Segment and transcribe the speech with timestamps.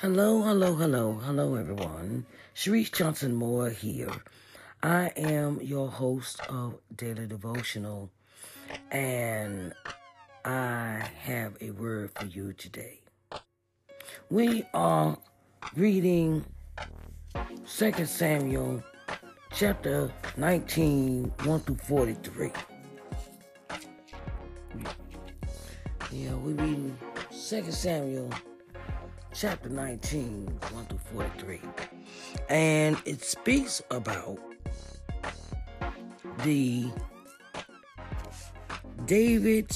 [0.00, 2.24] Hello, hello, hello, hello, everyone.
[2.54, 4.12] Sharise Johnson Moore here.
[4.80, 8.08] I am your host of Daily Devotional,
[8.92, 9.74] and
[10.44, 13.00] I have a word for you today.
[14.30, 15.18] We are
[15.74, 16.44] reading
[17.66, 18.84] 2 Samuel
[19.52, 22.52] chapter 19, 1 through 43.
[26.12, 26.96] Yeah, we're reading
[27.32, 28.30] 2 Samuel
[29.40, 31.60] chapter 19, 1 through 43.
[32.48, 34.36] And it speaks about
[36.42, 36.90] the
[39.06, 39.70] David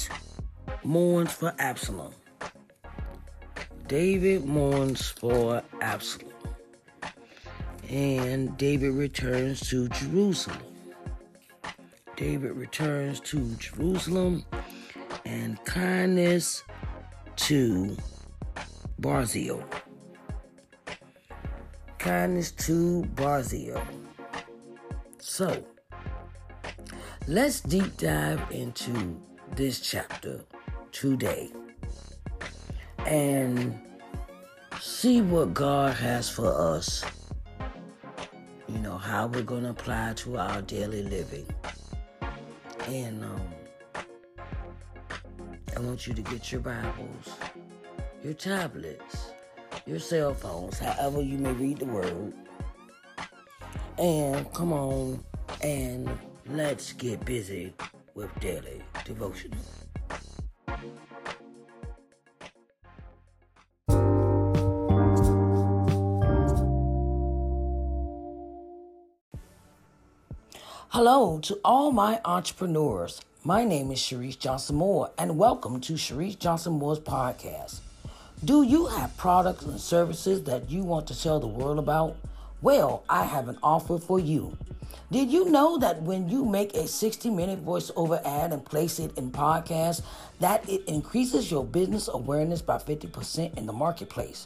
[0.83, 2.13] mourns for Absalom.
[3.87, 6.33] David mourns for Absalom.
[7.89, 10.59] And David returns to Jerusalem.
[12.17, 14.43] David returns to Jerusalem
[15.25, 16.65] and kindness
[17.37, 17.95] to
[19.03, 19.61] Barzillai.
[21.99, 23.83] Kindness to Barzillai.
[25.19, 25.61] So,
[27.27, 29.21] let's deep dive into
[29.57, 30.45] this chapter
[30.93, 31.51] today
[33.05, 33.77] and
[34.79, 37.03] see what God has for us.
[38.69, 41.45] You know, how we're going to apply to our daily living.
[42.87, 43.41] And um,
[45.75, 47.37] I want you to get your Bibles
[48.23, 49.31] your tablets,
[49.85, 52.33] your cell phones, however you may read the word.
[53.97, 55.21] And come on
[55.61, 56.09] and
[56.47, 57.73] let's get busy
[58.15, 59.59] with daily devotional.
[70.89, 73.21] Hello to all my entrepreneurs.
[73.43, 77.81] My name is Sharise Johnson Moore, and welcome to Sharise Johnson Moore's podcast.
[78.45, 82.17] Do you have products and services that you want to tell the world about?
[82.61, 84.57] Well, I have an offer for you.
[85.09, 89.17] Did you know that when you make a 60 minute voiceover ad and place it
[89.17, 90.01] in podcasts,
[90.41, 94.45] that it increases your business awareness by 50% in the marketplace?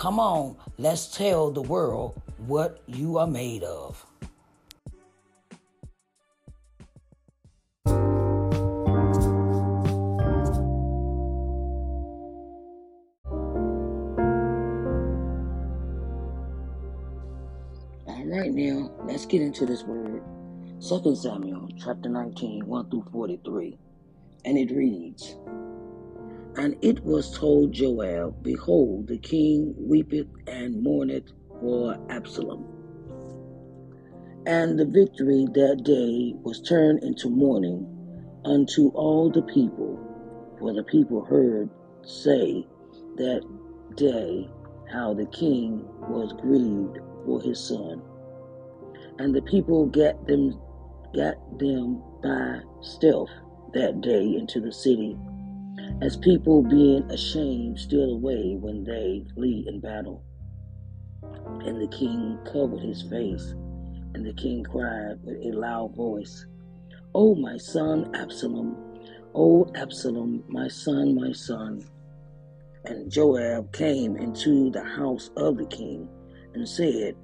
[0.00, 4.06] Come on, let's tell the world what you are made of.
[18.24, 20.22] Right, now let's get into this word.
[20.80, 23.76] 2 Samuel chapter 19, 1 through 43.
[24.46, 25.34] And it reads,
[26.56, 32.66] and it was told Joab, Behold, the king weepeth and mourneth for Absalom.
[34.46, 37.86] And the victory that day was turned into mourning
[38.44, 39.98] unto all the people,
[40.58, 41.70] for the people heard
[42.02, 42.66] say
[43.16, 43.42] that
[43.96, 44.48] day
[44.90, 48.02] how the king was grieved for his son.
[49.18, 50.58] And the people got them
[51.14, 53.30] got them by stealth
[53.74, 55.18] that day into the city
[56.02, 60.24] as people being ashamed steal away when they flee in battle.
[61.66, 63.54] And the king covered his face,
[64.14, 66.46] and the king cried with a loud voice,
[67.14, 68.76] O my son Absalom,
[69.34, 71.84] O Absalom, my son, my son.
[72.86, 76.08] And Joab came into the house of the king
[76.54, 77.14] and said,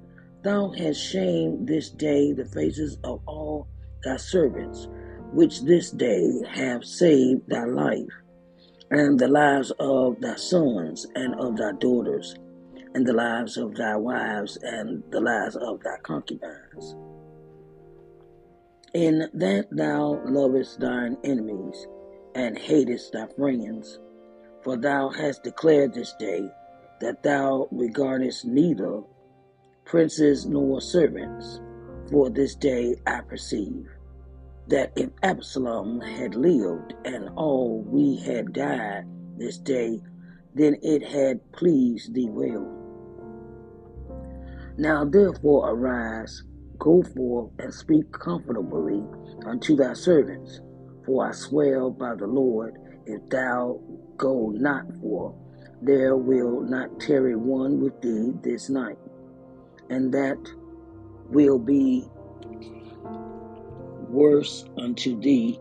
[0.43, 3.67] Thou hast shamed this day the faces of all
[4.03, 4.87] thy servants,
[5.33, 8.05] which this day have saved thy life
[8.89, 12.35] and the lives of thy sons and of thy daughters,
[12.93, 16.95] and the lives of thy wives and the lives of thy concubines.
[18.93, 21.87] In that thou lovest thine enemies
[22.33, 23.99] and hatest thy friends,
[24.63, 26.49] for thou hast declared this day
[27.01, 29.01] that thou regardest neither
[29.85, 31.59] princes nor servants,
[32.09, 33.87] for this day I perceive
[34.69, 39.05] that if Absalom had lived and all we had died
[39.37, 40.01] this day,
[40.55, 42.91] then it had pleased thee well.
[44.77, 46.43] Now therefore arise,
[46.79, 49.03] go forth and speak comfortably
[49.45, 50.61] unto thy servants.
[51.05, 53.81] For I swear by the Lord, if thou
[54.17, 55.35] go not forth,
[55.81, 58.97] there will not tarry one with thee this night.
[59.89, 60.37] and that
[61.29, 62.09] will be
[64.09, 65.59] worse unto thee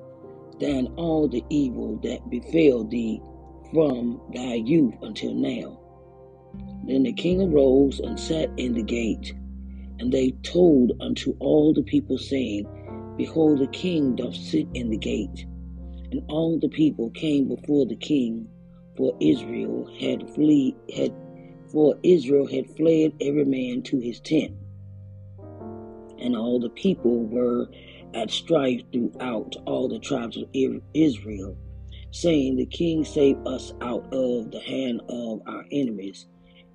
[0.60, 3.20] than all the evil that befell thee
[3.72, 5.78] from thy youth until now.
[6.84, 9.34] Then the king arose and sat in the gate,
[9.98, 12.66] and they told unto all the people, saying,
[13.16, 15.46] Behold, the king doth sit in the gate.
[16.12, 18.48] And all the people came before the king,
[18.96, 21.12] for Israel had flee had
[21.72, 24.54] for Israel had fled every man to his tent.
[26.18, 27.66] And all the people were
[28.14, 30.48] at strife throughout all the tribes of
[30.94, 31.56] Israel,
[32.10, 36.26] saying, The king saved us out of the hand of our enemies,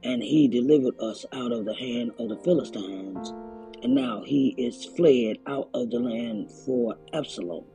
[0.04, 3.34] and he delivered us out of the hand of the Philistines.
[3.84, 7.66] And now he is fled out of the land for Absalom.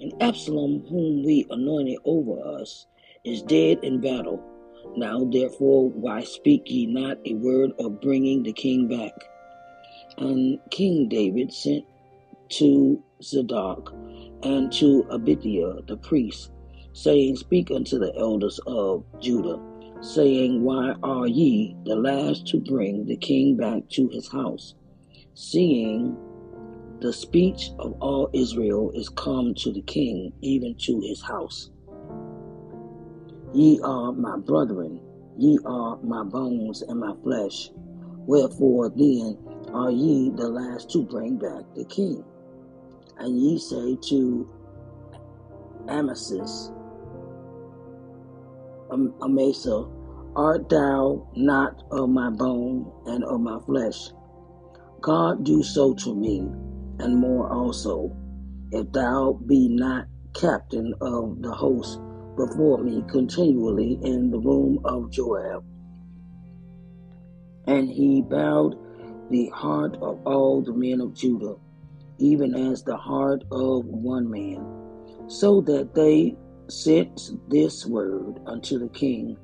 [0.00, 2.86] And Absalom, whom we anointed over us,
[3.24, 4.40] is dead in battle.
[4.96, 9.12] Now therefore, why speak ye not a word of bringing the king back?
[10.18, 11.84] And King David sent
[12.50, 13.94] to Zadok
[14.42, 16.52] and to Abiathar the priest,
[16.92, 19.60] saying, Speak unto the elders of Judah,
[20.00, 24.74] saying, Why are ye the last to bring the king back to his house?
[25.34, 26.16] Seeing
[27.00, 31.70] the speech of all Israel is come to the king, even to his house.
[33.52, 35.00] Ye are my brethren,
[35.38, 37.70] ye are my bones and my flesh.
[38.26, 39.38] Wherefore then
[39.72, 42.24] are ye the last to bring back the king?
[43.18, 44.48] And ye say to
[45.88, 46.72] Amasis,
[48.90, 49.86] Amasa,
[50.36, 54.10] art thou not of my bone and of my flesh?
[55.00, 56.40] God do so to me,
[56.98, 58.12] and more also,
[58.72, 62.00] if thou be not captain of the host
[62.36, 65.64] before me continually in the room of Joab.
[67.66, 68.76] And he bowed
[69.30, 71.56] the heart of all the men of Judah,
[72.18, 74.64] even as the heart of one man,
[75.28, 76.36] so that they
[76.68, 79.36] sent this word unto the king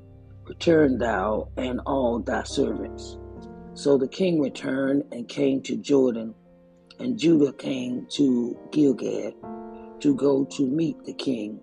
[0.45, 3.17] Return thou and all thy servants.
[3.75, 6.35] So the king returned and came to Jordan,
[6.99, 9.33] and Judah came to Gilgal
[10.01, 11.61] to go to meet the king,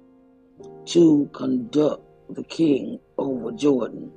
[0.87, 4.11] to conduct the king over Jordan.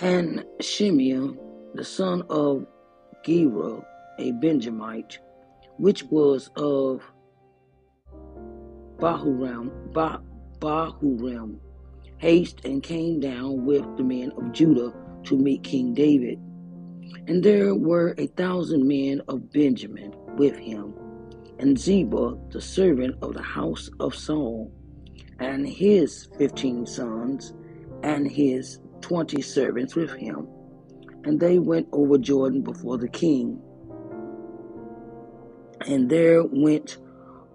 [0.00, 1.30] And Shimei,
[1.74, 2.66] the son of
[3.24, 3.84] Gera,
[4.18, 5.18] a Benjamite,
[5.76, 7.02] which was of
[8.98, 10.20] Bahurim, bah,
[10.60, 11.58] Bahurim,
[12.18, 14.94] haste and came down with the men of Judah
[15.24, 16.38] to meet King David.
[17.26, 20.94] And there were a thousand men of Benjamin with him,
[21.58, 24.72] and Ziba, the servant of the house of Saul,
[25.40, 27.52] and his fifteen sons,
[28.02, 30.46] and his twenty servants with him.
[31.24, 33.60] And they went over Jordan before the king.
[35.86, 36.98] And there went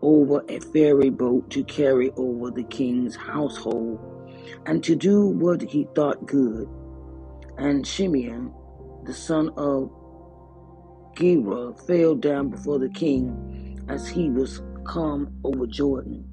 [0.02, 4.00] over a ferry boat to carry over the king's household
[4.66, 6.68] and to do what he thought good.
[7.58, 8.54] And Shimeon,
[9.06, 9.92] the son of
[11.16, 16.28] Gera, fell down before the king as he was come over Jordan.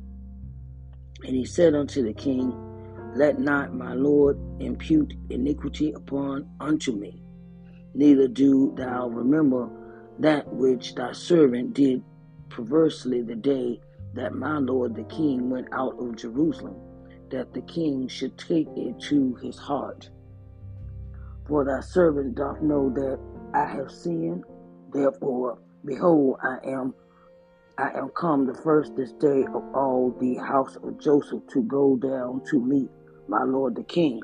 [1.25, 2.53] And he said unto the king,
[3.17, 7.23] Let not my lord impute iniquity upon unto me,
[7.97, 9.71] neither do thou remember
[10.19, 12.03] that which thy servant did
[12.50, 13.81] perversely the day
[14.15, 16.76] that my lord the king went out of Jerusalem,
[17.31, 20.11] that the king should take it to his heart.
[21.47, 23.19] For thy servant doth know that
[23.55, 24.45] I have sinned,
[24.93, 26.95] therefore, behold, I am
[27.79, 31.97] I am come the first this day of all the house of Joseph to go
[31.97, 32.88] down to meet
[33.29, 34.21] my lord the king.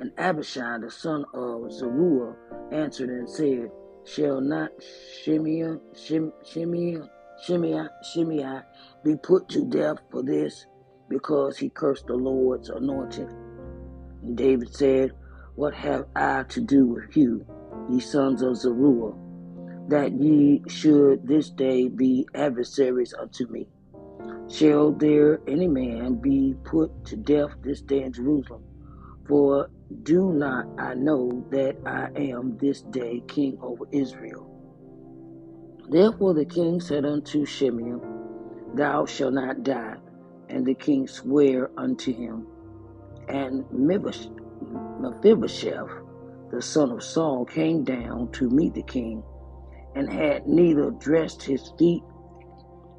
[0.00, 2.34] And Abishai the son of Zeruiah
[2.72, 3.70] answered and said,
[4.06, 4.70] Shall not
[5.22, 7.02] Shimei, Shim, Shimei,
[7.44, 8.60] Shimei, Shimei
[9.04, 10.64] be put to death for this,
[11.10, 13.28] because he cursed the Lord's anointed?
[14.22, 15.12] And David said,
[15.54, 17.44] What have I to do with you,
[17.90, 19.12] ye sons of Zeruiah,
[19.88, 23.68] that ye should this day be adversaries unto me?
[24.48, 28.62] Shall there any man be put to death this day in Jerusalem?
[29.28, 29.68] For
[30.02, 34.46] do not I know that I am this day king over Israel?
[35.88, 37.98] Therefore the king said unto Shimei,
[38.74, 39.96] Thou shalt not die.
[40.48, 42.46] And the king sware unto him.
[43.28, 44.30] And Mephibosheth,
[46.50, 49.22] the son of Saul, came down to meet the king,
[49.94, 52.02] and had neither dressed his feet,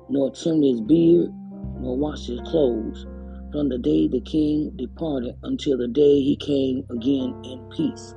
[0.10, 1.34] nor trimmed his beard,
[1.80, 3.06] nor washed his clothes.
[3.52, 8.16] From the day the king departed until the day he came again in peace.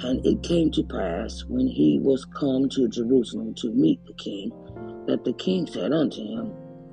[0.00, 4.50] And it came to pass, when he was come to Jerusalem to meet the king,
[5.06, 6.52] that the king said unto him,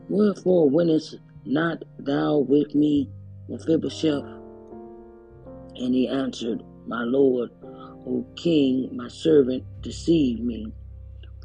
[0.10, 3.10] Wherefore wentest not thou with me,
[3.50, 4.24] Mephibosheth?
[5.76, 10.74] And he answered, My lord, O king, my servant deceived me.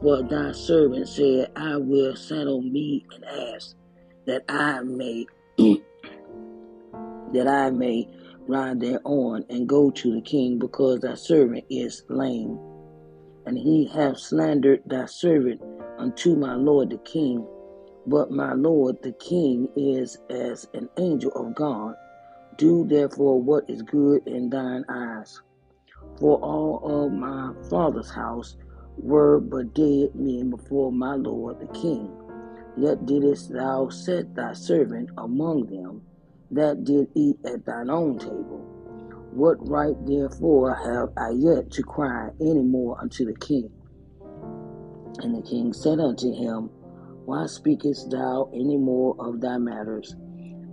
[0.01, 3.75] For thy servant said, I will saddle me an ass,
[4.27, 5.27] that I may
[7.33, 8.09] that I may
[8.47, 12.59] ride thereon and go to the king, because thy servant is lame.
[13.47, 15.61] And he hath slandered thy servant
[15.99, 17.47] unto my lord the king.
[18.07, 21.95] But my lord the king is as an angel of God.
[22.57, 25.41] Do therefore what is good in thine eyes.
[26.19, 28.57] For all of my father's house
[28.97, 32.11] were but dead men before my lord the king.
[32.77, 36.03] Yet didst thou set thy servant among them
[36.53, 38.61] that did eat at thine own table.
[39.33, 43.71] What right therefore have I yet to cry any more unto the king?
[45.19, 46.69] And the king said unto him,
[47.25, 50.15] Why speakest thou any more of thy matters?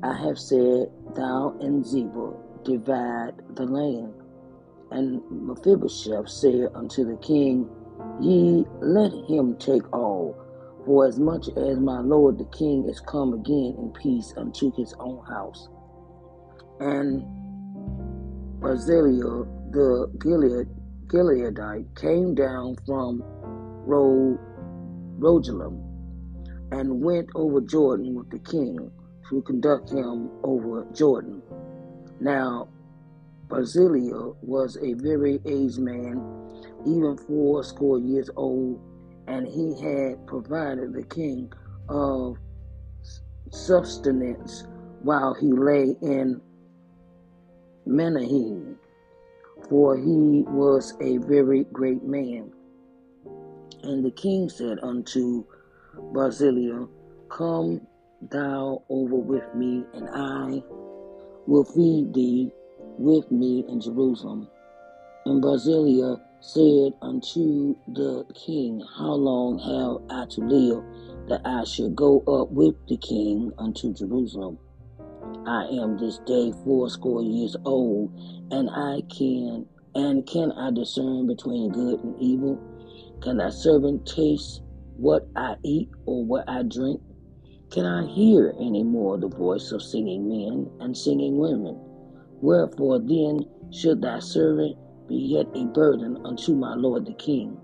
[0.04, 2.34] I have said, Thou and Ziba
[2.64, 4.14] divide the land.
[4.92, 7.70] And Mephibosheth said unto the king,
[8.20, 10.36] Ye let him take all,
[10.90, 14.92] for as much as my lord the king is come again in peace unto his
[15.00, 15.70] own house.
[16.80, 17.22] And
[18.60, 20.68] Barzillai the Gilead,
[21.06, 23.22] Gileadite came down from
[23.86, 24.40] Ro,
[26.72, 28.90] and went over Jordan with the king
[29.30, 31.44] to conduct him over Jordan.
[32.20, 32.68] Now
[33.48, 36.20] Barzillai was a very aged man,
[36.88, 38.82] even four score years old,
[39.30, 41.54] and he had provided the king
[41.88, 42.38] of
[43.52, 44.66] sustenance
[45.04, 46.42] while he lay in
[47.86, 48.76] Mahanaim,
[49.70, 52.52] for he was a very great man.
[53.84, 55.46] And the king said unto
[56.12, 56.88] Barzillai,
[57.30, 57.82] Come
[58.32, 60.64] thou over with me, and I
[61.46, 62.52] will feed thee
[62.98, 64.48] with me in Jerusalem.
[65.26, 70.84] And Barzillai said unto the king, How long have I to live
[71.28, 74.58] that I should go up with the king unto Jerusalem?
[75.46, 78.12] I am this day fourscore years old,
[78.52, 79.66] and I can
[79.96, 82.62] and can I discern between good and evil?
[83.22, 84.62] Can thy servant taste
[84.96, 87.02] what I eat or what I drink?
[87.72, 91.78] Can I hear any more the voice of singing men and singing women?
[92.42, 94.78] Wherefore then should thy servant
[95.10, 97.58] be yet a burden unto my lord the king?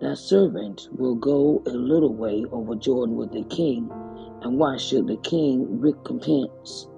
[0.00, 3.88] Thy servant will go a little way over Jordan with the king,
[4.42, 6.88] and why should the king recompense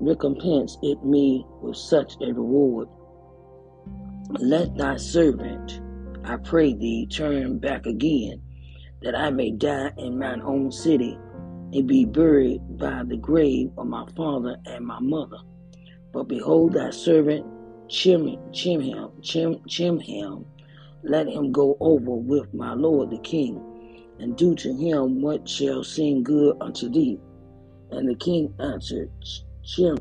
[0.00, 2.88] recompense it me with such a reward?
[4.38, 5.80] Let thy servant,
[6.24, 8.42] I pray thee, turn back again,
[9.02, 11.18] that I may die in mine own city
[11.72, 15.38] and be buried by the grave of my father and my mother.
[16.12, 17.46] But behold, thy servant
[17.88, 20.44] Chim, Chimham, Chim,
[21.02, 23.60] let him go over with my lord the king,
[24.18, 27.18] and do to him what shall seem good unto thee.
[27.90, 29.10] And the king answered
[29.64, 29.98] Chim,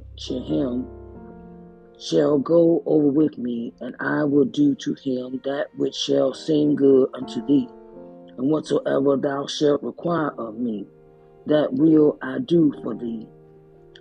[1.99, 6.75] shall go over with me, and I will do to him that which shall seem
[6.75, 7.67] good unto thee.
[8.37, 10.85] And whatsoever thou shalt require of me,
[11.45, 13.27] that will I do for thee.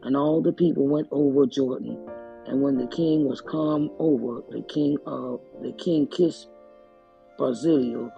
[0.02, 1.98] And all the people went over Jordan.
[2.46, 6.48] And when the king was come over, the king of the king kissed
[7.38, 8.08] Barzillai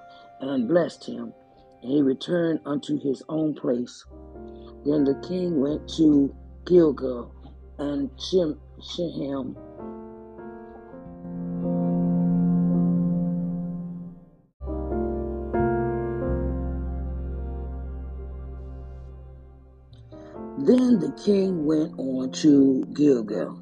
[0.40, 1.32] and blessed him,
[1.82, 4.04] and he returned unto his own place.
[4.84, 6.34] Then the king went to
[6.64, 7.34] Gilgal
[7.78, 9.56] and Shem, Shechem
[21.10, 23.60] the king went on to Gilgal,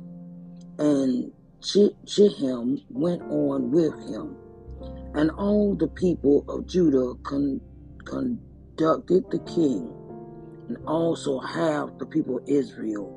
[0.78, 4.36] and Shechem went on with him,
[5.14, 7.60] and all the people of Judah con-
[8.04, 9.94] conducted the king,
[10.68, 13.14] and also half the people of Israel.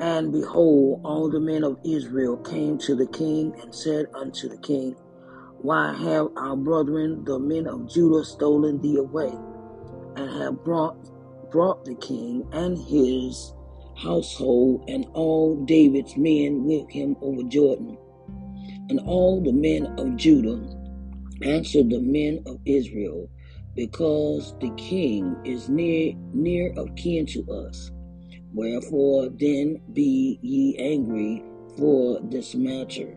[0.00, 4.58] And behold, all the men of Israel came to the king and said unto the
[4.58, 4.96] king,
[5.58, 9.32] Why have our brethren, the men of Judah, stolen thee away,
[10.16, 10.96] and have brought
[11.50, 13.52] brought the king and his
[13.96, 17.98] household and all David's men with him over Jordan.
[18.88, 20.60] And all the men of Judah
[21.42, 23.28] answered the men of Israel,
[23.74, 27.90] because the king is near near of kin to us.
[28.52, 31.44] Wherefore then be ye angry
[31.78, 33.16] for this matter.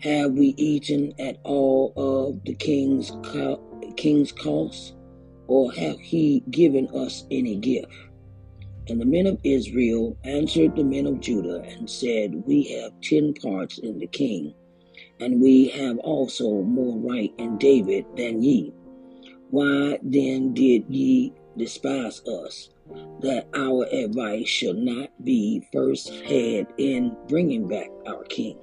[0.00, 3.62] Have we eaten at all of the king's co-
[3.96, 4.94] king's cost,
[5.46, 7.92] or hath he given us any gift?
[8.88, 13.32] And the men of Israel answered the men of Judah and said, We have ten
[13.34, 14.54] parts in the king,
[15.20, 18.72] and we have also more right in David than ye.
[19.50, 22.70] Why then did ye despise us,
[23.20, 28.58] that our advice should not be first had in bringing back our king?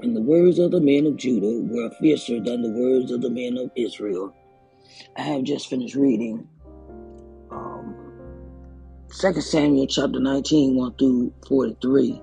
[0.00, 3.30] And the words of the men of Judah were fiercer than the words of the
[3.30, 4.32] men of Israel.
[5.16, 6.48] I have just finished reading
[7.50, 7.96] um,
[9.20, 12.22] 2 Samuel chapter 19, 1 through 43.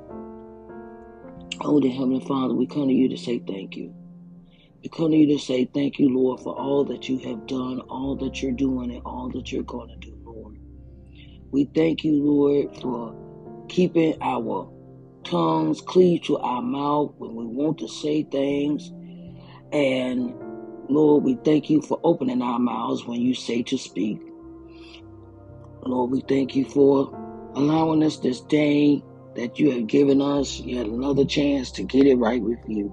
[1.61, 3.93] Oh, Holy Heavenly Father, we come to you to say thank you.
[4.83, 7.81] We come to you to say thank you, Lord, for all that you have done,
[7.89, 10.55] all that you're doing, and all that you're going to do, Lord.
[11.51, 13.15] We thank you, Lord, for
[13.67, 14.71] keeping our
[15.25, 18.91] tongues cleave to our mouth when we want to say things.
[19.71, 20.33] And
[20.89, 24.19] Lord, we thank you for opening our mouths when you say to speak.
[25.83, 27.11] Lord, we thank you for
[27.53, 29.03] allowing us this day
[29.35, 32.91] that you have given us yet another chance to get it right with you.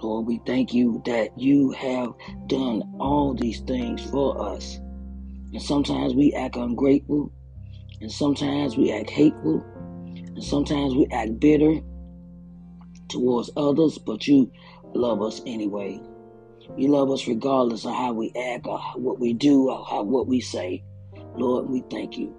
[0.00, 2.12] Lord, we thank you that you have
[2.46, 4.76] done all these things for us.
[5.52, 7.32] And sometimes we act ungrateful,
[8.00, 9.64] and sometimes we act hateful,
[10.16, 11.80] and sometimes we act bitter
[13.08, 14.52] towards others, but you
[14.94, 16.00] love us anyway.
[16.76, 20.28] You love us regardless of how we act or what we do or how, what
[20.28, 20.84] we say.
[21.36, 22.36] Lord, we thank you.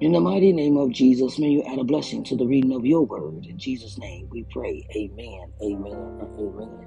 [0.00, 2.84] In the mighty name of Jesus, may you add a blessing to the reading of
[2.86, 3.46] your word.
[3.46, 4.86] In Jesus' name we pray.
[4.96, 6.86] Amen, amen, amen.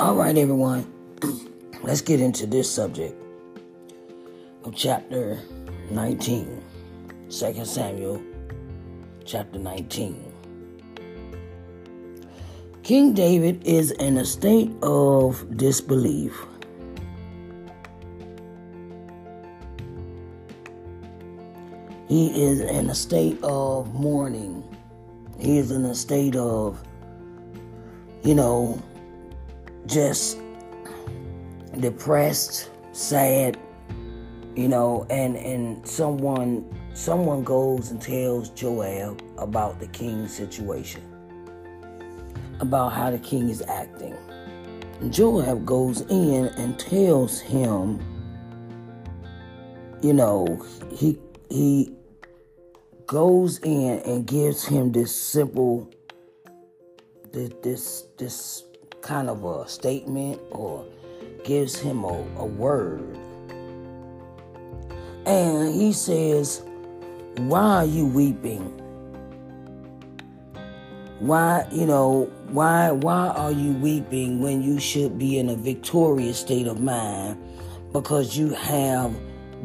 [0.00, 0.86] All right, everyone,
[1.82, 3.20] let's get into this subject
[4.62, 5.40] of chapter
[5.90, 6.62] 19.
[7.28, 8.22] 2 Samuel
[9.24, 10.32] chapter 19.
[12.84, 16.46] King David is in a state of disbelief.
[22.06, 24.62] He is in a state of mourning.
[25.40, 26.80] He is in a state of,
[28.22, 28.80] you know,
[29.88, 30.38] just
[31.80, 33.58] depressed, sad,
[34.54, 41.02] you know, and and someone someone goes and tells Joab about the king's situation,
[42.60, 44.16] about how the king is acting.
[45.10, 48.00] Joab goes in and tells him,
[50.02, 51.18] you know, he
[51.50, 51.92] he
[53.06, 55.88] goes in and gives him this simple
[57.32, 58.64] this this, this
[59.08, 60.84] kind of a statement or
[61.44, 63.18] gives him a, a word
[65.28, 66.62] and he says,
[67.36, 68.74] Why are you weeping?
[71.20, 76.38] Why, you know, why why are you weeping when you should be in a victorious
[76.38, 77.36] state of mind?
[77.92, 79.14] Because you have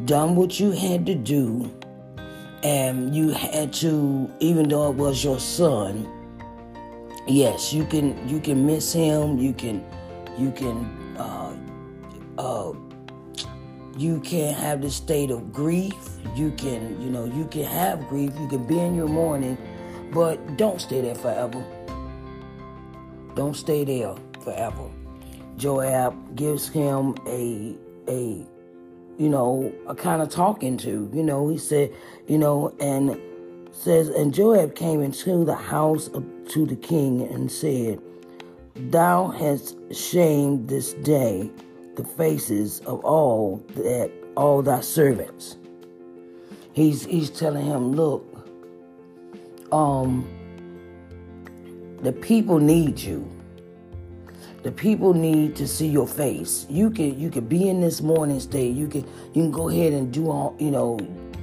[0.04, 1.70] done what you had to do
[2.62, 6.06] and you had to, even though it was your son,
[7.26, 9.38] yes, you can you can miss him.
[9.38, 9.84] You can
[10.38, 11.56] you can uh,
[12.38, 12.72] uh,
[13.96, 15.94] you can have this state of grief.
[16.34, 18.32] You can you know you can have grief.
[18.38, 19.58] You can be in your mourning,
[20.12, 21.64] but don't stay there forever.
[23.34, 24.90] Don't stay there forever.
[25.56, 27.76] Joab gives him a
[28.08, 28.46] a
[29.16, 31.10] you know a kind of talking to.
[31.12, 31.92] You know he said
[32.26, 33.20] you know and
[33.74, 38.00] says, And Joab came into the house of, to the king and said,
[38.76, 41.50] Thou hast shamed this day
[41.96, 45.56] the faces of all that all thy servants.
[46.72, 48.26] He's he's telling him, look,
[49.70, 50.28] um,
[52.02, 53.30] the people need you.
[54.62, 56.66] The people need to see your face.
[56.68, 58.74] You can you can be in this morning state.
[58.74, 59.02] You can
[59.34, 60.98] you can go ahead and do all you know.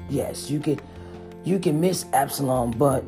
[0.09, 0.81] Yes, you can
[1.43, 3.03] you can miss Absalom, but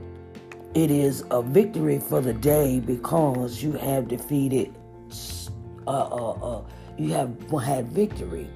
[0.74, 4.74] it is a victory for the day because you have defeated,
[5.86, 6.64] uh, uh, uh,
[6.98, 7.30] you have
[7.64, 8.50] had victory,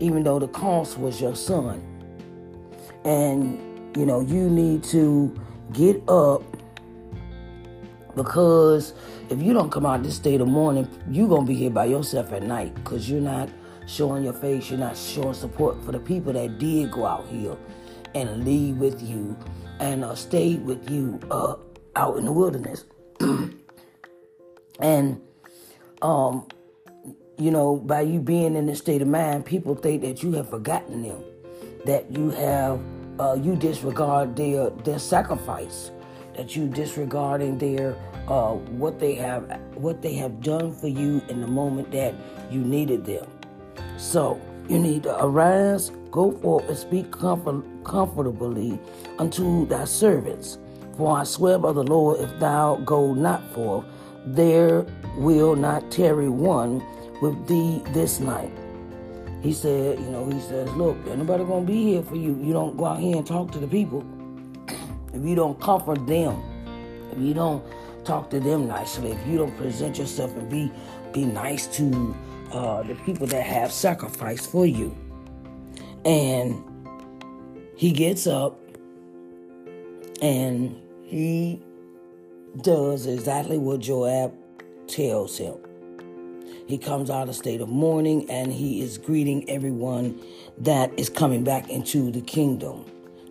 [0.00, 1.82] even though the cost was your son.
[3.04, 5.38] And, you know, you need to
[5.72, 6.42] get up
[8.16, 8.94] because
[9.28, 11.84] if you don't come out this state of mourning, you're going to be here by
[11.84, 13.50] yourself at night because you're not
[13.86, 17.56] showing your face, you're not showing support for the people that did go out here
[18.14, 19.36] and leave with you
[19.80, 21.54] and uh, stayed with you uh,
[21.96, 22.84] out in the wilderness.
[24.80, 25.20] and,
[26.02, 26.46] um,
[27.38, 30.50] you know, by you being in this state of mind, people think that you have
[30.50, 31.22] forgotten them,
[31.84, 32.80] that you have,
[33.20, 35.90] uh, you disregard their their sacrifice,
[36.36, 37.96] that you disregarding their
[38.28, 42.14] uh, what they have what they have done for you in the moment that
[42.50, 43.26] you needed them.
[43.96, 48.78] So you need to arise, go forth, and speak comfort, comfortably
[49.18, 50.58] unto thy servants.
[50.96, 53.84] For I swear by the Lord, if thou go not forth,
[54.26, 54.84] there
[55.16, 56.82] will not tarry one
[57.22, 58.52] with thee this night.
[59.42, 62.38] He said, you know, he says, look, anybody gonna be here for you.
[62.42, 64.04] You don't go out here and talk to the people.
[65.14, 66.42] if you don't comfort them,
[67.12, 67.64] if you don't
[68.04, 70.70] talk to them nicely, if you don't present yourself and be
[71.12, 72.14] be nice to
[72.52, 74.96] uh, the people that have sacrificed for you.
[76.04, 76.64] And
[77.76, 78.60] he gets up
[80.20, 81.62] and he
[82.62, 84.34] does exactly what Joab
[84.86, 85.56] tells him.
[86.66, 90.20] He comes out of state of mourning and he is greeting everyone
[90.58, 92.84] that is coming back into the kingdom,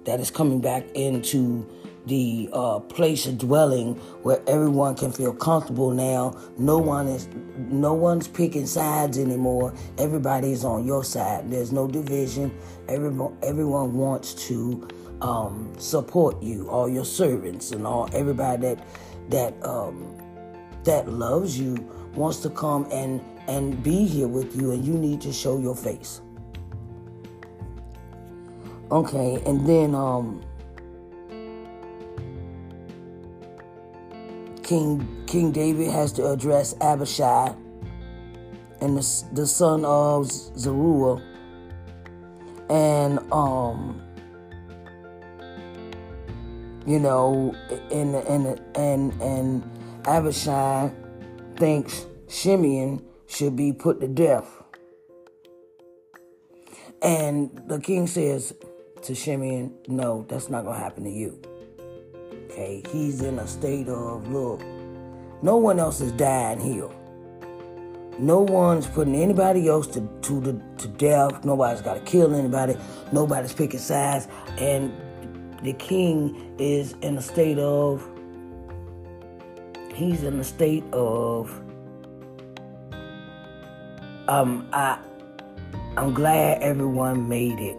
[0.06, 1.68] that is coming back into
[2.08, 6.38] the uh, place of dwelling where everyone can feel comfortable now.
[6.58, 9.74] No one is, no one's picking sides anymore.
[9.98, 11.52] Everybody is on your side.
[11.52, 12.58] There's no division.
[12.88, 14.88] Everyone, everyone wants to
[15.22, 18.88] um, support you, all your servants and all everybody that
[19.30, 20.16] that um,
[20.84, 21.76] that loves you
[22.16, 25.76] wants to come and and be here with you, and you need to show your
[25.76, 26.22] face.
[28.92, 30.42] Okay, and then um,
[34.68, 37.56] King King David has to address Abishai
[38.82, 41.24] and the, the son of Zeruiah
[42.70, 44.02] and um
[46.86, 47.56] you know
[47.94, 50.92] and and and and Abishai
[51.56, 54.50] thinks Shimeon should be put to death.
[57.02, 58.54] And the king says
[59.04, 61.40] to Shimeon, no, that's not going to happen to you
[62.58, 62.82] okay?
[62.92, 64.62] He's in a state of, look,
[65.42, 66.90] no one else is dying here.
[68.20, 71.46] No one's putting anybody else to, to, to death.
[71.46, 72.76] Nobody's got to kill anybody.
[73.12, 74.28] Nobody's picking sides.
[74.58, 74.92] And
[75.62, 78.08] the king is in a state of,
[79.94, 81.52] he's in a state of,
[84.28, 84.98] um, I,
[85.96, 87.78] I'm glad everyone made it.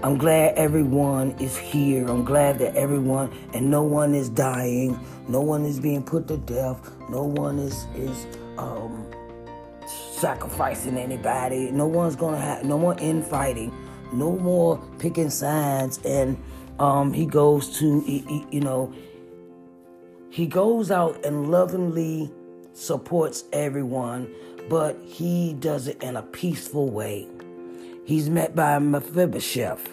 [0.00, 2.06] I'm glad everyone is here.
[2.06, 4.98] I'm glad that everyone and no one is dying.
[5.26, 6.78] No one is being put to death.
[7.10, 8.26] No one is is
[8.58, 9.04] um,
[9.88, 11.72] sacrificing anybody.
[11.72, 13.72] No one's gonna have no more infighting.
[14.12, 15.98] No more picking sides.
[16.04, 16.40] And
[16.78, 18.94] um, he goes to he, he, you know
[20.30, 22.30] he goes out and lovingly
[22.72, 24.32] supports everyone,
[24.68, 27.26] but he does it in a peaceful way
[28.08, 29.86] he's met by Mephibosheth.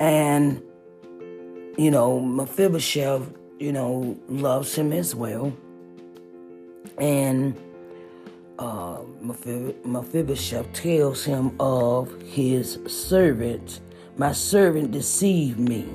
[0.00, 0.62] And,
[1.76, 3.22] you know, Mephibosheth,
[3.58, 5.54] you know, loves him as well.
[6.96, 7.54] And
[8.58, 13.80] uh, Mephibosheth tells him of his servant.
[14.16, 15.86] My servant deceived me.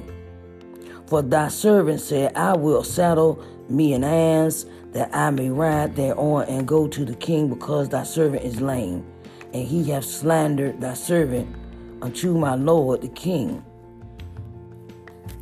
[1.08, 6.46] For thy servant said, I will saddle me an ass that I may ride thereon
[6.48, 9.11] and go to the king because thy servant is lame.
[9.54, 11.56] And he hath slandered thy servant
[12.02, 13.64] unto my lord the king.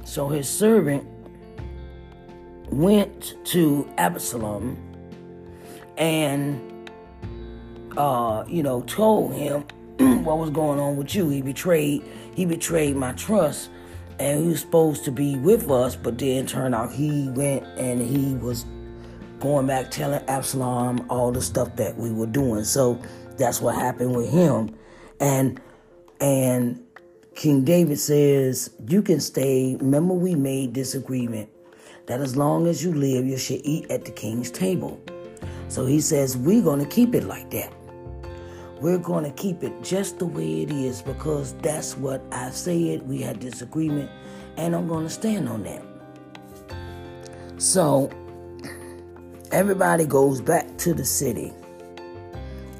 [0.04, 1.08] So his servant
[2.72, 4.78] went to Absalom
[5.98, 6.90] and,
[7.98, 9.62] uh, you know, told him
[10.24, 11.30] what was going on with you.
[11.30, 13.70] He betrayed, he betrayed my trust
[14.20, 18.02] and he was supposed to be with us, but then turned out he went and
[18.02, 18.66] he was
[19.40, 22.64] going back telling Absalom all the stuff that we were doing.
[22.64, 23.02] So
[23.40, 24.76] that's what happened with him.
[25.20, 25.60] And
[26.22, 26.84] and
[27.36, 29.78] King David says, You can stay.
[29.80, 31.50] Remember, we made this agreement
[32.08, 35.02] that as long as you live, you should eat at the king's table.
[35.70, 37.74] So he says, We're going to keep it like that.
[38.82, 43.08] We're going to keep it just the way it is because that's what I said.
[43.08, 44.10] We had this agreement,
[44.58, 45.84] and I'm going to stand on that.
[47.58, 48.10] So
[49.52, 51.54] everybody goes back to the city.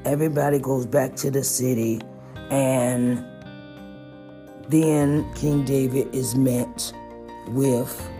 [0.04, 2.00] Everybody goes back to the city,
[2.50, 3.24] and
[4.68, 6.92] then King David is met
[7.48, 8.10] with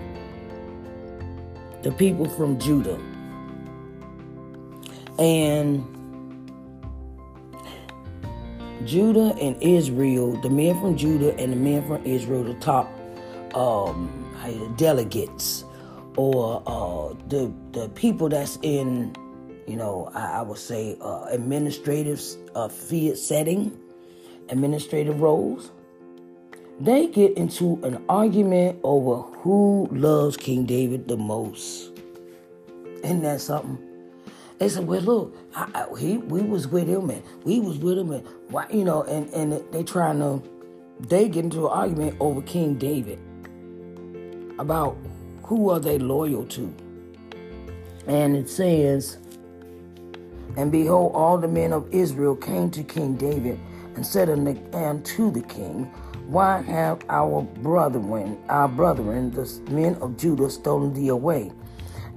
[1.82, 2.98] the people from Judah.
[5.18, 5.84] And
[8.86, 12.90] Judah and Israel, the men from Judah and the men from Israel, the top
[13.54, 14.10] um,
[14.76, 15.64] delegates
[16.16, 19.14] or uh, the the people that's in,
[19.70, 22.20] you know, I, I would say uh, administrative
[22.56, 23.78] uh, field setting,
[24.48, 25.70] administrative roles.
[26.80, 31.92] They get into an argument over who loves King David the most.
[33.04, 33.78] Isn't that something?
[34.58, 37.96] They said, "Well, look, I, I, he, we was with him, and we was with
[37.96, 40.42] him, and why, you know, and and they trying to,
[40.98, 43.20] they get into an argument over King David
[44.58, 44.96] about
[45.44, 46.74] who are they loyal to,
[48.06, 49.18] and it says,
[50.56, 53.58] and behold, all the men of Israel came to King David
[53.94, 55.84] and said unto the king,
[56.26, 61.52] Why have our brethren, our brethren, the men of Judah, stolen thee away,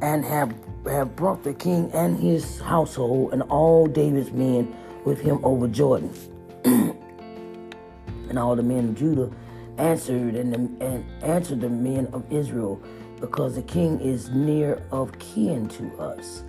[0.01, 0.53] and have
[0.85, 6.13] have brought the king and his household and all David's men with him over Jordan.
[6.65, 9.31] and all the men of Judah
[9.77, 12.81] answered and, the, and answered the men of Israel,
[13.19, 16.43] because the king is near of kin to us.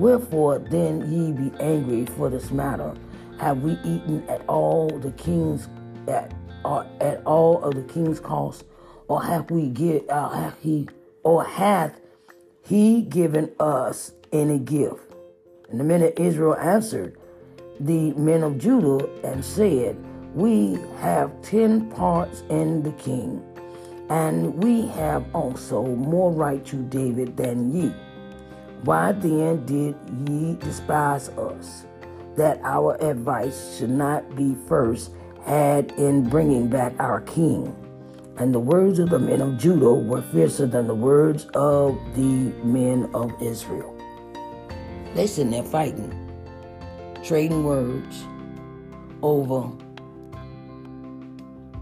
[0.00, 2.94] Wherefore then ye be angry for this matter?
[3.38, 5.68] Have we eaten at all the king's
[6.08, 6.32] at
[6.64, 8.64] uh, at all of the king's cost,
[9.08, 10.88] or have we give uh, have he
[11.22, 12.00] or hath
[12.64, 15.14] he given us any gift?
[15.68, 17.18] And the men of Israel answered
[17.78, 19.98] the men of Judah and said,
[20.34, 23.44] We have ten parts in the king,
[24.08, 27.92] and we have also more right to David than ye.
[28.84, 29.94] Why then did
[30.26, 31.84] ye despise us,
[32.36, 35.12] that our advice should not be first
[35.44, 37.76] had in bringing back our king?
[38.38, 42.52] And the words of the men of Judah were fiercer than the words of the
[42.64, 43.94] men of Israel.
[45.14, 46.14] They sitting there fighting,
[47.22, 48.24] trading words
[49.22, 49.70] over,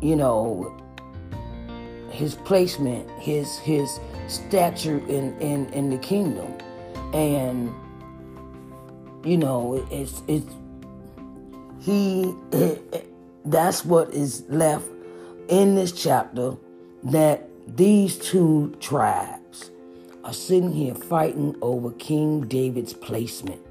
[0.03, 0.75] you know,
[2.11, 6.59] his placement, his his stature in in, in the kingdom,
[7.13, 7.75] and
[9.25, 10.53] you know, it's it's
[11.81, 12.35] he.
[13.45, 14.87] That's what is left
[15.49, 16.55] in this chapter
[17.05, 19.71] that these two tribes
[20.25, 23.63] are sitting here fighting over King David's placement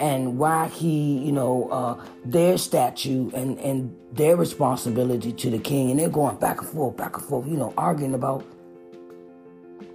[0.00, 5.90] and why he, you know, uh, their statue and, and their responsibility to the king.
[5.90, 8.44] And they're going back and forth, back and forth, you know, arguing about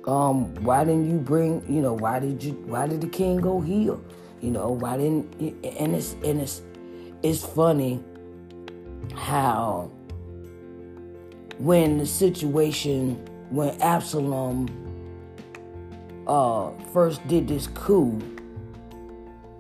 [0.06, 3.62] um, why didn't you bring, you know, why did you, why did the king go
[3.62, 3.98] here?
[4.42, 6.62] You know, why didn't, and it's, and it's,
[7.22, 8.04] it's funny
[9.16, 9.90] how
[11.58, 13.16] when the situation
[13.50, 14.68] when Absalom
[16.28, 18.20] uh, first did this coup,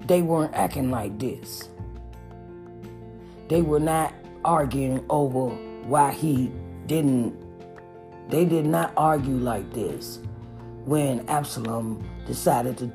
[0.07, 1.69] they weren't acting like this.
[3.47, 5.49] They were not arguing over
[5.85, 6.51] why he
[6.87, 7.39] didn't.
[8.29, 10.19] They did not argue like this
[10.85, 12.91] when Absalom decided to,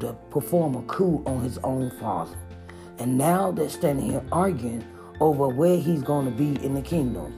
[0.00, 2.36] to perform a coup on his own father.
[2.98, 4.84] And now they're standing here arguing
[5.20, 7.32] over where he's going to be in the kingdom.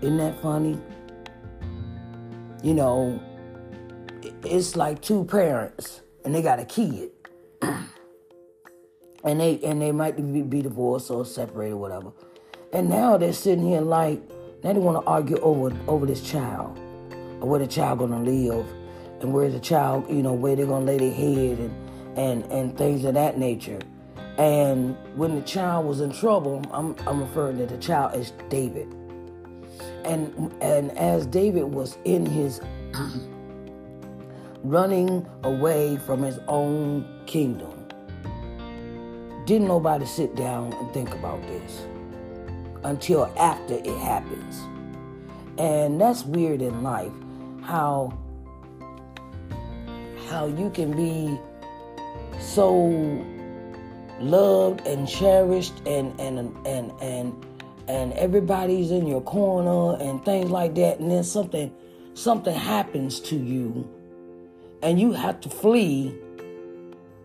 [0.00, 0.78] Isn't that funny?
[2.62, 3.20] You know,
[4.44, 7.10] it's like two parents and they got a kid.
[7.62, 12.12] and they and they might be, be divorced or separated or whatever.
[12.72, 14.20] And now they're sitting here like
[14.62, 16.78] now they want to argue over over this child.
[17.40, 18.66] Or where the child gonna live,
[19.20, 22.76] and where the child, you know, where they're gonna lay their head, and and and
[22.76, 23.78] things of that nature.
[24.38, 28.86] And when the child was in trouble, I'm, I'm referring to the child as David.
[30.04, 32.60] And and as David was in his
[34.62, 37.88] running away from his own kingdom,
[39.46, 41.86] didn't nobody sit down and think about this
[42.84, 44.60] until after it happens.
[45.58, 47.12] And that's weird in life
[47.62, 48.16] how
[50.28, 51.38] how you can be
[52.40, 52.74] so
[54.20, 57.46] loved and cherished and and and and
[57.88, 60.98] and everybody's in your corner and things like that.
[60.98, 61.72] And then something
[62.14, 63.88] something happens to you
[64.82, 66.14] and you have to flee.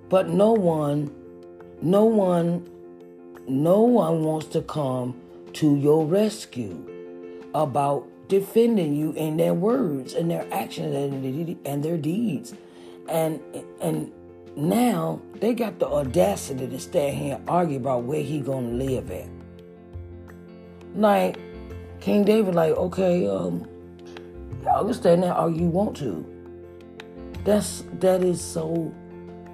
[0.10, 1.14] But no one
[1.82, 2.70] no one
[3.48, 5.20] no one wants to come
[5.54, 6.88] to your rescue
[7.54, 10.96] about defending you in their words and their actions
[11.66, 12.54] and their deeds
[13.12, 13.40] and
[13.82, 14.12] and
[14.56, 19.12] now they got the audacity to stand here and argue about where he gonna live
[19.12, 19.28] at.
[20.96, 21.38] Like
[22.00, 23.68] King David, like okay, um,
[24.64, 26.26] y'all can stand there all you want to.
[27.44, 28.94] That's that is so,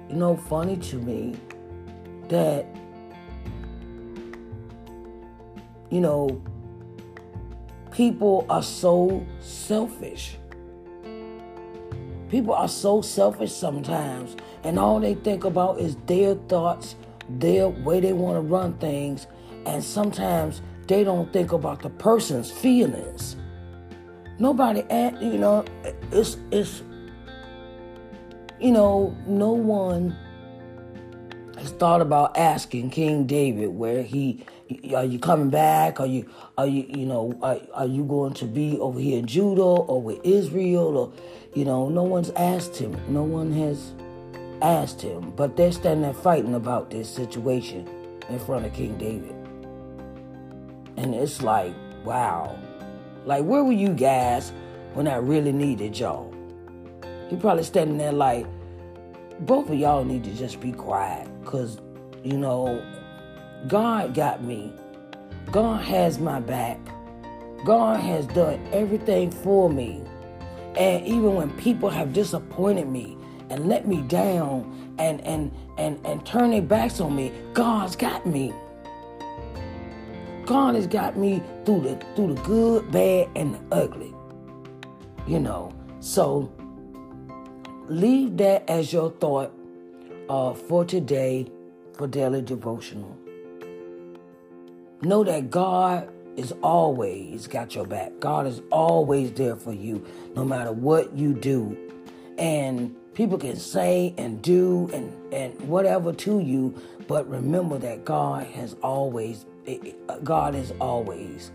[0.08, 1.36] you know, funny to me
[2.28, 2.66] that
[5.90, 6.42] you know
[7.90, 10.36] people are so selfish.
[12.28, 16.96] People are so selfish sometimes and all they think about is their thoughts,
[17.28, 19.26] their way they want to run things,
[19.66, 23.36] and sometimes they don't think about the person's feelings.
[24.38, 24.84] Nobody,
[25.20, 25.64] you know,
[26.12, 26.82] it's it's
[28.60, 30.16] you know, no one
[31.56, 34.44] has thought about asking King David where he
[34.94, 36.00] are you coming back?
[36.00, 39.26] Are you are you you know are, are you going to be over here in
[39.26, 41.12] Judah or with Israel or
[41.54, 42.96] you know no one's asked him.
[43.08, 43.92] No one has
[44.62, 47.88] asked him, but they're standing there fighting about this situation
[48.28, 49.34] in front of King David.
[50.96, 52.58] And it's like, wow.
[53.24, 54.52] Like, where were you guys
[54.94, 56.34] when I really needed y'all?
[57.28, 58.46] He probably standing there like,
[59.40, 61.28] both of y'all need to just be quiet.
[61.42, 61.78] Because,
[62.24, 62.82] you know,
[63.66, 64.72] God got me.
[65.50, 66.78] God has my back.
[67.64, 70.02] God has done everything for me.
[70.76, 73.16] And even when people have disappointed me,
[73.50, 78.26] and let me down and and and and turn their backs on me, God's got
[78.26, 78.52] me.
[80.44, 84.14] God has got me through the through the good, bad, and the ugly.
[85.26, 86.52] You know, so
[87.88, 89.52] leave that as your thought
[90.28, 91.46] uh, for today
[91.94, 93.17] for daily devotional.
[95.02, 98.12] Know that God is always got your back.
[98.20, 101.76] God is always there for you, no matter what you do.
[102.38, 108.46] And People can say and do and, and whatever to you, but remember that God
[108.46, 109.44] has always,
[110.22, 111.50] God is always,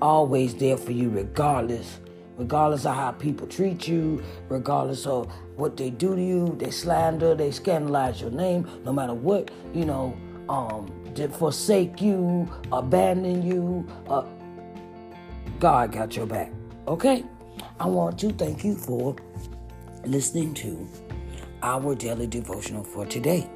[0.00, 1.98] always there for you, regardless,
[2.36, 7.34] regardless of how people treat you, regardless of what they do to you, they slander,
[7.34, 10.16] they scandalize your name, no matter what, you know,
[10.48, 10.86] um,
[11.18, 14.22] did forsake you, abandon you, uh,
[15.58, 16.52] God got your back.
[16.86, 17.24] Okay?
[17.80, 19.16] I want to thank you for
[20.04, 20.88] listening to
[21.60, 23.50] our daily devotional for today.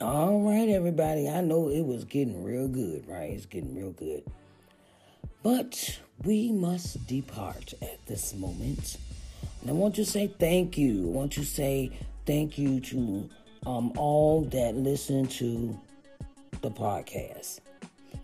[0.00, 1.28] All right, everybody.
[1.28, 3.30] I know it was getting real good, right?
[3.30, 4.22] It's getting real good.
[5.44, 8.96] But we must depart at this moment.
[9.60, 11.02] And I want to say thank you.
[11.02, 11.90] I want to say
[12.24, 13.28] thank you to
[13.66, 15.78] um, all that listen to
[16.62, 17.60] the podcast.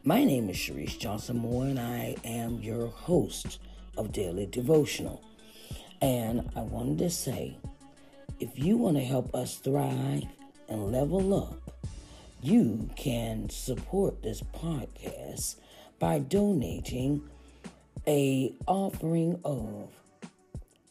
[0.02, 3.60] My name is Sharise Johnson Moore, and I am your host
[3.98, 5.22] of Daily Devotional.
[6.00, 7.58] And I wanted to say
[8.40, 10.24] if you want to help us thrive
[10.70, 11.82] and level up,
[12.40, 15.56] you can support this podcast
[16.00, 17.22] by donating
[18.08, 19.88] a offering of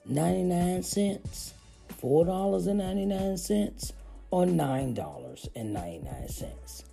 [0.06, 1.54] 99 cents,
[2.02, 3.92] $4.99,
[4.32, 6.84] or $9.99.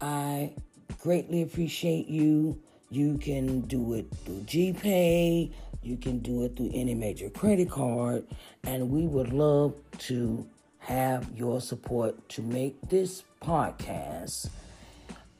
[0.00, 0.52] I
[1.00, 2.56] greatly appreciate you.
[2.90, 5.50] You can do it through GPay,
[5.82, 8.24] you can do it through any major credit card,
[8.62, 10.46] and we would love to
[10.78, 14.48] have your support to make this podcast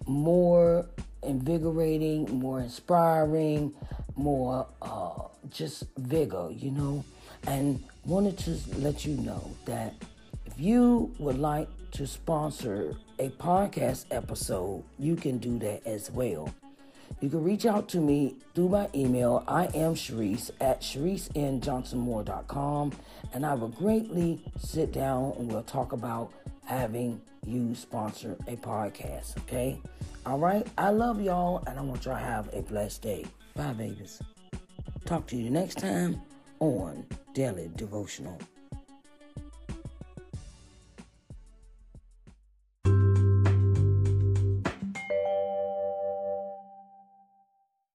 [0.07, 0.87] more
[1.25, 3.72] invigorating, more inspiring,
[4.16, 7.05] more uh, just vigor, you know.
[7.47, 9.93] And wanted to let you know that
[10.47, 16.55] if you would like to sponsor a podcast episode, you can do that as well.
[17.20, 19.45] You can reach out to me through my email.
[19.47, 22.93] I am Sharise at ShariseNJohnsonMoore.com,
[23.33, 26.33] and I will greatly sit down and we'll talk about
[26.64, 29.37] having you sponsor a podcast.
[29.39, 29.81] Okay?
[30.27, 30.67] All right.
[30.79, 33.27] I love y'all, and I want y'all to have a blessed day.
[33.55, 34.21] Bye, babies.
[35.05, 36.21] Talk to you next time
[36.61, 38.39] on Daily Devotional.